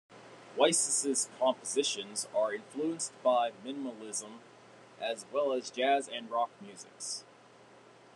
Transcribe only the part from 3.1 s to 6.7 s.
by minimalism, as well as jazz and rock